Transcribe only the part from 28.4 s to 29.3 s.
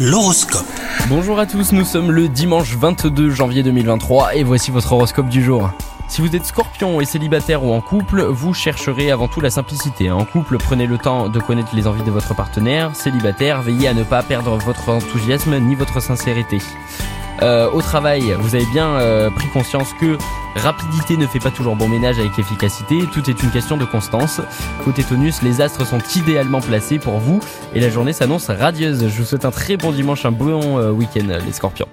radieuse. Je vous